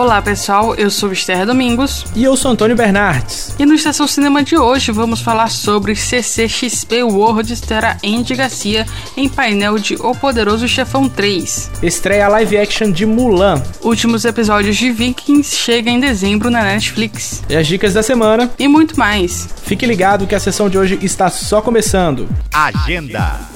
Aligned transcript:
Olá 0.00 0.22
pessoal, 0.22 0.74
eu 0.76 0.90
sou 0.90 1.12
Esther 1.12 1.44
Domingos. 1.44 2.06
E 2.16 2.24
eu 2.24 2.34
sou 2.34 2.50
Antônio 2.50 2.74
Bernardes. 2.74 3.54
E 3.58 3.66
no 3.66 3.74
Estação 3.74 4.06
Cinema 4.06 4.42
de 4.42 4.56
hoje 4.56 4.90
vamos 4.90 5.20
falar 5.20 5.50
sobre 5.50 5.94
CCXP 5.94 7.02
World 7.02 7.54
terá 7.60 7.98
Andy 8.02 8.34
Garcia 8.34 8.86
em 9.14 9.28
painel 9.28 9.78
de 9.78 9.96
O 9.96 10.14
Poderoso 10.14 10.66
Chefão 10.66 11.06
3. 11.06 11.70
Estreia 11.82 12.28
live 12.28 12.56
action 12.56 12.90
de 12.90 13.04
Mulan. 13.04 13.62
Últimos 13.82 14.24
episódios 14.24 14.74
de 14.74 14.90
Vikings 14.90 15.54
chega 15.54 15.90
em 15.90 16.00
dezembro 16.00 16.50
na 16.50 16.62
Netflix. 16.62 17.42
E 17.46 17.54
as 17.54 17.66
dicas 17.66 17.92
da 17.92 18.02
semana. 18.02 18.50
E 18.58 18.66
muito 18.66 18.98
mais. 18.98 19.50
Fique 19.62 19.84
ligado 19.84 20.26
que 20.26 20.34
a 20.34 20.40
sessão 20.40 20.70
de 20.70 20.78
hoje 20.78 20.98
está 21.02 21.28
só 21.28 21.60
começando. 21.60 22.26
Agenda. 22.54 23.49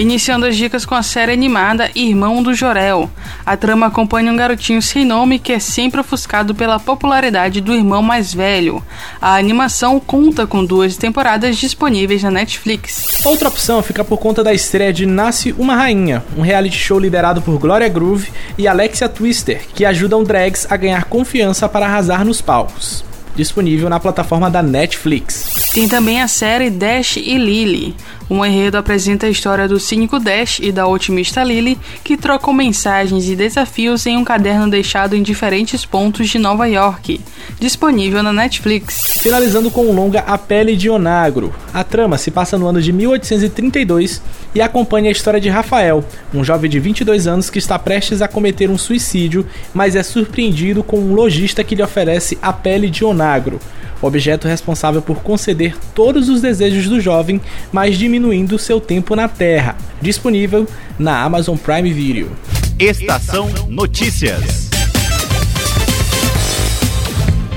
Iniciando 0.00 0.46
as 0.46 0.56
dicas 0.56 0.86
com 0.86 0.94
a 0.94 1.02
série 1.02 1.30
animada 1.30 1.90
Irmão 1.94 2.42
do 2.42 2.54
Jorel. 2.54 3.10
A 3.44 3.54
trama 3.54 3.84
acompanha 3.84 4.32
um 4.32 4.36
garotinho 4.36 4.80
sem 4.80 5.04
nome 5.04 5.38
que 5.38 5.52
é 5.52 5.58
sempre 5.58 6.00
ofuscado 6.00 6.54
pela 6.54 6.80
popularidade 6.80 7.60
do 7.60 7.74
irmão 7.74 8.02
mais 8.02 8.32
velho. 8.32 8.82
A 9.20 9.34
animação 9.34 10.00
conta 10.00 10.46
com 10.46 10.64
duas 10.64 10.96
temporadas 10.96 11.58
disponíveis 11.58 12.22
na 12.22 12.30
Netflix. 12.30 13.20
Outra 13.22 13.48
opção 13.48 13.82
fica 13.82 14.02
por 14.02 14.16
conta 14.16 14.42
da 14.42 14.54
estreia 14.54 14.90
de 14.90 15.04
Nasce 15.04 15.54
uma 15.58 15.76
Rainha, 15.76 16.24
um 16.34 16.40
reality 16.40 16.78
show 16.78 16.98
liderado 16.98 17.42
por 17.42 17.58
Gloria 17.58 17.90
Groove 17.90 18.32
e 18.56 18.66
Alexia 18.66 19.06
Twister, 19.06 19.60
que 19.74 19.84
ajudam 19.84 20.24
drags 20.24 20.66
a 20.70 20.78
ganhar 20.78 21.04
confiança 21.04 21.68
para 21.68 21.84
arrasar 21.84 22.24
nos 22.24 22.40
palcos 22.40 23.04
disponível 23.36 23.88
na 23.88 24.00
plataforma 24.00 24.50
da 24.50 24.62
Netflix. 24.62 25.70
Tem 25.72 25.88
também 25.88 26.20
a 26.20 26.28
série 26.28 26.68
Dash 26.68 27.16
e 27.16 27.38
Lily. 27.38 27.94
Um 28.30 28.44
enredo 28.44 28.78
apresenta 28.78 29.26
a 29.26 29.28
história 29.28 29.66
do 29.66 29.80
cínico 29.80 30.20
Dash 30.20 30.60
e 30.60 30.70
da 30.70 30.86
otimista 30.86 31.42
Lily, 31.42 31.76
que 32.04 32.16
trocam 32.16 32.54
mensagens 32.54 33.28
e 33.28 33.34
desafios 33.34 34.06
em 34.06 34.16
um 34.16 34.22
caderno 34.22 34.70
deixado 34.70 35.16
em 35.16 35.22
diferentes 35.22 35.84
pontos 35.84 36.28
de 36.28 36.38
Nova 36.38 36.68
York, 36.68 37.20
disponível 37.58 38.22
na 38.22 38.32
Netflix. 38.32 39.18
Finalizando 39.20 39.68
com 39.68 39.84
o 39.86 39.92
longa 39.92 40.20
A 40.20 40.38
Pele 40.38 40.76
de 40.76 40.88
Onagro. 40.88 41.52
A 41.74 41.82
trama 41.82 42.16
se 42.16 42.30
passa 42.30 42.56
no 42.56 42.68
ano 42.68 42.80
de 42.80 42.92
1832 42.92 44.22
e 44.54 44.60
acompanha 44.60 45.08
a 45.08 45.12
história 45.12 45.40
de 45.40 45.48
Rafael, 45.48 46.04
um 46.32 46.44
jovem 46.44 46.70
de 46.70 46.78
22 46.78 47.26
anos 47.26 47.50
que 47.50 47.58
está 47.58 47.80
prestes 47.80 48.22
a 48.22 48.28
cometer 48.28 48.70
um 48.70 48.78
suicídio, 48.78 49.44
mas 49.74 49.96
é 49.96 50.04
surpreendido 50.04 50.84
com 50.84 51.00
um 51.00 51.14
lojista 51.14 51.64
que 51.64 51.74
lhe 51.74 51.82
oferece 51.82 52.38
a 52.40 52.52
pele 52.52 52.88
de 52.88 53.04
onagro 53.04 53.58
objeto 54.02 54.48
responsável 54.48 55.02
por 55.02 55.22
conceder 55.22 55.76
todos 55.94 56.28
os 56.28 56.40
desejos 56.40 56.88
do 56.88 57.00
jovem, 57.00 57.40
mas 57.72 57.96
diminuindo 58.20 58.58
seu 58.58 58.78
tempo 58.78 59.16
na 59.16 59.26
Terra. 59.26 59.76
Disponível 60.02 60.66
na 60.98 61.22
Amazon 61.22 61.56
Prime 61.56 61.90
Video. 61.90 62.30
Estação 62.78 63.48
Notícias. 63.66 64.68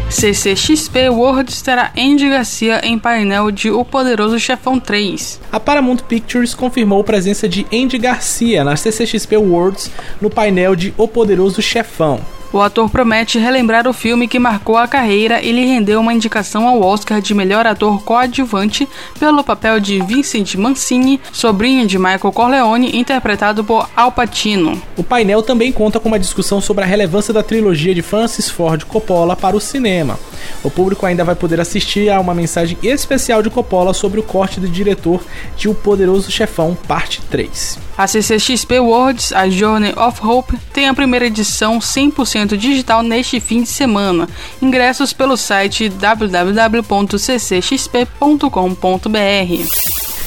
CCXP 0.09 1.09
Worlds 1.09 1.61
terá 1.61 1.91
Andy 1.97 2.29
Garcia 2.29 2.79
em 2.85 2.97
painel 2.97 3.51
de 3.51 3.69
O 3.71 3.83
Poderoso 3.83 4.39
Chefão 4.39 4.79
3. 4.79 5.41
A 5.51 5.59
Paramount 5.59 5.97
Pictures 5.97 6.53
confirmou 6.53 7.01
a 7.01 7.03
presença 7.03 7.49
de 7.49 7.65
Andy 7.73 7.97
Garcia 7.97 8.63
na 8.63 8.77
CCXP 8.77 9.35
Worlds 9.35 9.91
no 10.21 10.29
painel 10.29 10.77
de 10.77 10.93
O 10.97 11.09
Poderoso 11.09 11.61
Chefão. 11.61 12.21
O 12.53 12.61
ator 12.61 12.87
promete 12.87 13.39
relembrar 13.39 13.87
o 13.87 13.93
filme 13.93 14.27
que 14.27 14.37
marcou 14.37 14.77
a 14.77 14.87
carreira 14.87 15.41
e 15.41 15.51
lhe 15.51 15.65
rendeu 15.65 15.99
uma 15.99 16.13
indicação 16.13 16.67
ao 16.67 16.83
Oscar 16.83 17.19
de 17.19 17.33
melhor 17.33 17.65
ator 17.65 18.03
coadjuvante 18.03 18.87
pelo 19.19 19.43
papel 19.43 19.79
de 19.79 19.99
Vincent 20.01 20.53
Mancini, 20.53 21.19
sobrinho 21.31 21.87
de 21.87 21.97
Michael 21.97 22.31
Corleone, 22.31 22.95
interpretado 22.95 23.63
por 23.63 23.89
Al 23.95 24.11
Pacino. 24.11 24.79
O 24.95 25.03
painel 25.03 25.41
também 25.41 25.71
conta 25.71 25.99
com 25.99 26.09
uma 26.09 26.19
discussão 26.19 26.61
sobre 26.61 26.83
a 26.83 26.87
relevância 26.87 27.33
da 27.33 27.41
trilogia 27.41 27.95
de 27.95 28.03
Francis 28.03 28.47
Ford 28.47 28.83
Coppola 28.83 29.35
para 29.35 29.57
o 29.57 29.59
cinema. 29.59 30.19
O 30.63 30.69
público 30.69 31.05
ainda 31.05 31.23
vai 31.23 31.35
poder 31.35 31.59
assistir 31.59 32.09
a 32.09 32.19
uma 32.19 32.33
mensagem 32.33 32.77
especial 32.81 33.41
de 33.41 33.49
Coppola 33.49 33.93
sobre 33.93 34.19
o 34.19 34.23
corte 34.23 34.59
do 34.59 34.67
diretor 34.67 35.23
de 35.57 35.69
O 35.69 35.75
Poderoso 35.75 36.31
Chefão, 36.31 36.77
parte 36.87 37.21
3. 37.29 37.79
A 37.97 38.07
CCXP 38.07 38.79
Worlds, 38.79 39.31
a 39.33 39.47
Journey 39.49 39.93
of 39.95 40.25
Hope, 40.25 40.57
tem 40.73 40.87
a 40.87 40.93
primeira 40.93 41.27
edição 41.27 41.79
100% 41.79 42.57
digital 42.57 43.03
neste 43.03 43.39
fim 43.39 43.61
de 43.61 43.69
semana. 43.69 44.27
Ingressos 44.61 45.13
pelo 45.13 45.37
site 45.37 45.89
www.ccxp.com.br 45.89 46.31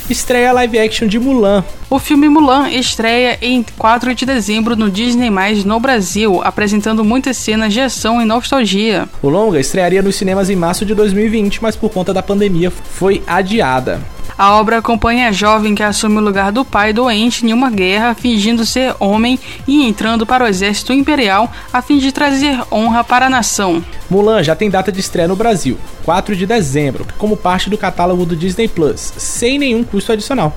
estreia 0.09 0.53
live 0.53 0.78
action 0.78 1.06
de 1.06 1.19
Mulan. 1.19 1.65
O 1.89 1.99
filme 1.99 2.28
Mulan 2.28 2.69
estreia 2.71 3.39
em 3.41 3.65
4 3.77 4.15
de 4.15 4.27
dezembro 4.27 4.77
no 4.77 4.91
Disney+, 4.91 5.31
no 5.65 5.81
Brasil, 5.81 6.41
apresentando 6.43 7.05
muitas 7.05 7.37
cenas 7.37 7.72
de 7.72 7.81
ação 7.81 8.21
e 8.21 8.25
nostalgia. 8.25 9.09
O 9.22 9.28
longa 9.28 9.61
estrearia 9.61 10.03
nos 10.03 10.16
cinemas 10.16 10.50
em 10.50 10.56
março 10.56 10.84
de 10.84 10.95
2020, 10.95 11.62
mas 11.62 11.77
por 11.77 11.91
conta 11.91 12.12
da 12.12 12.22
pandemia 12.22 12.71
foi 12.71 13.22
adiada. 13.27 14.00
A 14.38 14.52
obra 14.52 14.78
acompanha 14.78 15.28
a 15.28 15.32
jovem 15.32 15.74
que 15.74 15.82
assume 15.82 16.19
o 16.19 16.20
lugar 16.20 16.52
do 16.52 16.62
pai 16.62 16.92
doente 16.92 17.47
em 17.47 17.54
uma 17.54 17.70
guerra, 17.70 18.14
fingindo 18.14 18.66
ser 18.66 18.94
homem 19.00 19.38
e 19.66 19.82
entrando 19.82 20.26
para 20.26 20.44
o 20.44 20.47
exército 20.47 20.92
imperial 20.92 21.50
a 21.72 21.80
fim 21.80 21.97
de 21.97 22.12
trazer 22.12 22.60
honra 22.70 23.02
para 23.02 23.26
a 23.26 23.30
nação. 23.30 23.82
Mulan 24.10 24.42
já 24.42 24.54
tem 24.54 24.69
data 24.69 24.92
de 24.92 25.00
estreia 25.00 25.26
no 25.26 25.34
Brasil, 25.34 25.78
4 26.04 26.36
de 26.36 26.44
dezembro, 26.44 27.06
como 27.16 27.34
parte 27.34 27.70
do 27.70 27.78
catálogo 27.78 28.26
do 28.26 28.36
Disney 28.36 28.69
Plus, 28.69 29.14
sem 29.16 29.58
nenhum 29.58 29.82
custo 29.82 30.12
adicional. 30.12 30.54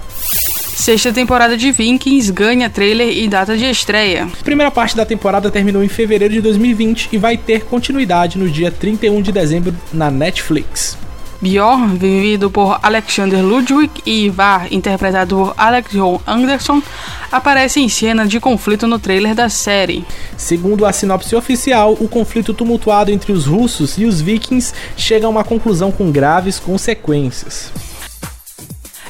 Sexta 0.75 1.13
temporada 1.13 1.55
de 1.55 1.71
Vikings 1.71 2.31
ganha 2.33 2.69
trailer 2.69 3.17
e 3.17 3.29
data 3.29 3.55
de 3.55 3.65
estreia. 3.65 4.25
A 4.25 4.43
primeira 4.43 4.71
parte 4.71 4.95
da 4.95 5.05
temporada 5.05 5.49
terminou 5.49 5.83
em 5.83 5.89
fevereiro 5.89 6.33
de 6.33 6.41
2020 6.41 7.09
e 7.13 7.17
vai 7.17 7.37
ter 7.37 7.63
continuidade 7.63 8.37
no 8.37 8.49
dia 8.49 8.71
31 8.71 9.21
de 9.21 9.31
dezembro 9.31 9.73
na 9.93 10.11
Netflix. 10.11 10.97
Bjorn, 11.41 11.97
vivido 11.97 12.49
por 12.51 12.79
Alexander 12.83 13.43
Ludwig, 13.43 13.89
e 14.05 14.25
Ivar, 14.25 14.71
interpretado 14.71 15.35
por 15.35 15.53
Alex 15.57 15.91
John 15.91 16.19
Anderson, 16.27 16.81
aparece 17.31 17.79
em 17.79 17.87
cena 17.87 18.25
de 18.25 18.39
conflito 18.39 18.87
no 18.87 18.99
trailer 18.99 19.33
da 19.33 19.49
série. 19.49 20.05
Segundo 20.35 20.85
a 20.85 20.91
sinopse 20.91 21.35
oficial, 21.35 21.95
o 21.99 22.07
conflito 22.07 22.53
tumultuado 22.53 23.11
entre 23.11 23.31
os 23.31 23.45
russos 23.45 23.97
e 23.97 24.05
os 24.05 24.19
vikings 24.19 24.73
chega 24.97 25.27
a 25.27 25.29
uma 25.29 25.43
conclusão 25.43 25.91
com 25.91 26.11
graves 26.11 26.59
consequências. 26.59 27.71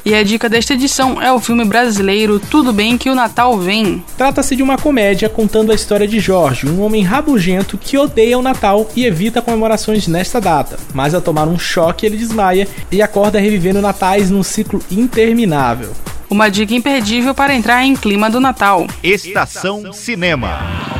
E 0.04 0.14
a 0.14 0.22
dica 0.22 0.48
desta 0.48 0.74
edição 0.74 1.20
é 1.20 1.30
o 1.32 1.38
filme 1.38 1.64
brasileiro 1.64 2.40
Tudo 2.40 2.72
Bem 2.72 2.96
Que 2.96 3.10
o 3.10 3.14
Natal 3.14 3.58
Vem. 3.58 4.02
Trata-se 4.16 4.56
de 4.56 4.62
uma 4.62 4.78
comédia 4.78 5.28
contando 5.28 5.72
a 5.72 5.74
história 5.74 6.08
de 6.08 6.18
Jorge, 6.18 6.66
um 6.66 6.80
homem 6.80 7.02
rabugento 7.02 7.76
que 7.76 7.98
odeia 7.98 8.38
o 8.38 8.42
Natal 8.42 8.88
e 8.96 9.04
evita 9.04 9.42
comemorações 9.42 10.06
nesta 10.06 10.40
data. 10.40 10.78
Mas 10.94 11.14
ao 11.14 11.20
tomar 11.20 11.46
um 11.48 11.58
choque, 11.58 12.06
ele 12.06 12.16
desmaia 12.16 12.66
e 12.90 13.02
acorda 13.02 13.38
revivendo 13.38 13.82
natais 13.82 14.30
num 14.30 14.42
ciclo 14.42 14.82
interminável. 14.90 15.92
Uma 16.30 16.48
dica 16.48 16.74
imperdível 16.74 17.34
para 17.34 17.54
entrar 17.54 17.84
em 17.84 17.94
clima 17.94 18.30
do 18.30 18.40
Natal. 18.40 18.86
Estação 19.02 19.92
Cinema. 19.92 20.99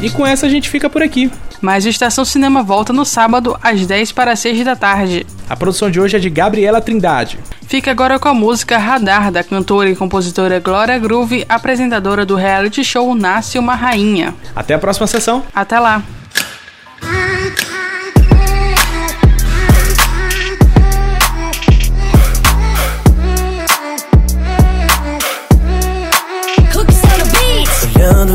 E 0.00 0.10
com 0.10 0.26
essa 0.26 0.46
a 0.46 0.48
gente 0.48 0.68
fica 0.68 0.90
por 0.90 1.02
aqui. 1.02 1.30
Mas 1.60 1.86
o 1.86 1.88
Estação 1.88 2.24
Cinema 2.24 2.62
volta 2.62 2.92
no 2.92 3.04
sábado 3.04 3.56
às 3.62 3.86
10 3.86 4.12
para 4.12 4.36
6 4.36 4.64
da 4.64 4.76
tarde. 4.76 5.26
A 5.48 5.56
produção 5.56 5.90
de 5.90 5.98
hoje 5.98 6.16
é 6.16 6.18
de 6.18 6.28
Gabriela 6.28 6.80
Trindade. 6.80 7.38
Fica 7.66 7.90
agora 7.90 8.18
com 8.18 8.28
a 8.28 8.34
música 8.34 8.78
Radar 8.78 9.32
da 9.32 9.42
cantora 9.42 9.88
e 9.90 9.96
compositora 9.96 10.60
Glória 10.60 10.98
Groove, 10.98 11.44
apresentadora 11.48 12.26
do 12.26 12.36
reality 12.36 12.84
show 12.84 13.14
Nasce 13.14 13.58
uma 13.58 13.74
Rainha. 13.74 14.34
Até 14.54 14.74
a 14.74 14.78
próxima 14.78 15.06
sessão. 15.06 15.42
Até 15.54 15.80
lá. 15.80 16.02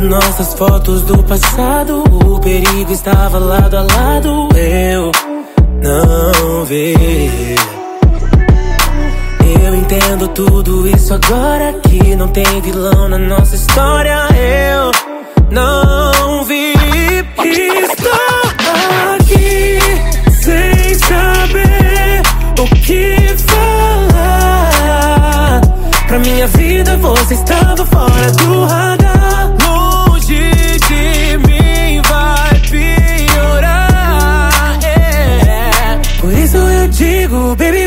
nossas 0.10 0.54
fotos 0.54 1.02
do 1.04 1.24
passado. 1.24 2.04
O 2.26 2.40
perigo 2.40 2.92
estava 2.92 3.38
lado 3.38 3.78
a 3.78 3.82
lado. 3.82 4.50
Eu 4.56 5.12
não 5.82 6.66
vi. 6.66 6.96
Eu 9.64 9.76
entendo 9.76 10.28
tudo 10.30 10.88
isso 10.88 11.14
agora. 11.14 11.74
Que 11.88 12.16
não 12.16 12.28
tem 12.30 12.62
vilão 12.62 13.08
na 13.10 13.18
nossa 13.18 13.56
história. 13.56 14.18
Eu 14.36 14.92
não 15.52 16.44
vi. 16.46 16.74
Estou 17.44 18.12
aqui 19.16 19.80
sem 20.42 20.96
saber 20.96 22.22
o 22.60 22.66
que 22.76 23.16
falar. 23.52 25.62
Pra 26.08 26.20
minha 26.20 26.48
vida 26.48 26.98
você 26.98 27.34
estava 27.36 27.86
fora 27.86 28.32
do 28.32 28.66
radar. 28.66 29.21
Baby, 37.42 37.81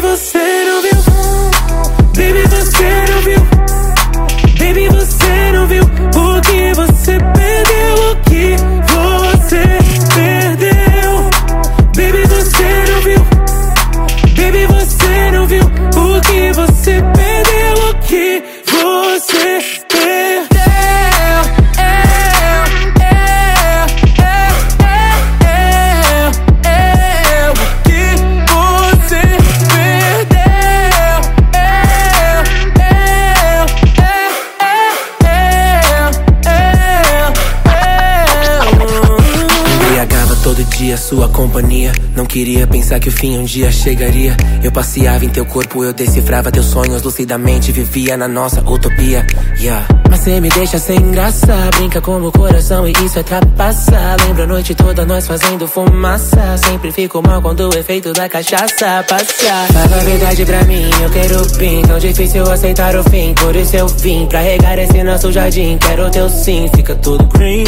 queria 42.34 42.66
pensar 42.66 42.98
que 42.98 43.08
o 43.08 43.12
fim 43.12 43.38
um 43.38 43.44
dia 43.44 43.70
chegaria. 43.70 44.36
Eu 44.60 44.72
passeava 44.72 45.25
em 45.25 45.28
teu 45.28 45.46
corpo, 45.46 45.84
eu 45.84 45.92
decifrava 45.92 46.50
teus 46.50 46.66
sonhos 46.66 47.00
lucidamente, 47.00 47.70
vivia 47.70 48.16
na 48.16 48.26
nossa 48.26 48.60
utopia. 48.60 49.25
Yeah. 49.60 49.86
Mas 50.10 50.19
cê 50.19 50.40
me 50.40 50.48
deixa 50.48 50.76
sem 50.81 51.12
graça, 51.12 51.54
brinca 51.76 52.00
com 52.00 52.20
o 52.20 52.32
coração 52.32 52.88
e 52.88 52.92
isso 53.04 53.20
é 53.20 53.22
trapaça. 53.22 54.16
Lembra 54.26 54.42
a 54.42 54.46
noite 54.48 54.75
toda 54.75 55.06
nós 55.06 55.28
fazendo 55.28 55.69
fumaça. 55.69 56.56
Sempre 56.56 56.90
fico 56.90 57.22
mal 57.22 57.40
quando 57.40 57.72
o 57.72 57.78
efeito 57.78 58.12
da 58.12 58.28
cachaça 58.28 59.04
passa. 59.08 59.66
Fala 59.72 59.96
a 60.00 60.04
verdade 60.04 60.44
pra 60.44 60.64
mim, 60.64 60.90
eu 61.04 61.10
quero 61.10 61.46
pin. 61.56 61.82
Tão 61.82 62.00
difícil 62.00 62.50
aceitar 62.50 62.96
o 62.96 63.04
fim, 63.10 63.32
por 63.34 63.54
isso 63.54 63.76
eu 63.76 63.86
vim 63.86 64.26
pra 64.26 64.40
regar 64.40 64.76
esse 64.81 65.04
nosso 65.04 65.31
jardim. 65.31 65.78
Quero 65.78 66.10
teu 66.10 66.28
sim, 66.28 66.69
fica 66.75 66.96
tudo 66.96 67.25
green. 67.26 67.64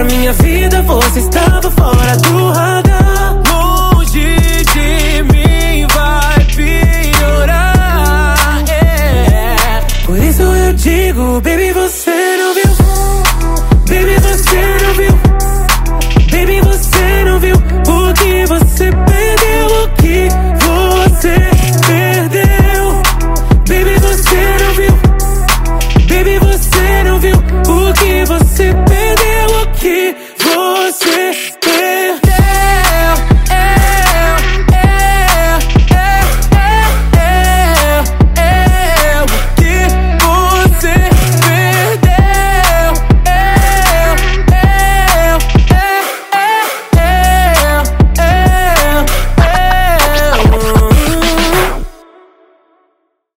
Pra 0.00 0.08
minha 0.08 0.32
vida 0.32 0.80
você 0.80 1.18
estava 1.18 1.70
fora 1.70 2.16
do 2.16 2.48
radar. 2.52 3.36
Longe 3.52 4.64
de 4.72 5.22
mim 5.24 5.86
vai 5.94 6.42
piorar. 6.56 8.34
Yeah. 8.66 9.86
Por 10.06 10.16
isso 10.16 10.40
eu 10.40 10.72
digo, 10.72 11.42
baby, 11.42 11.72
você 11.74 12.39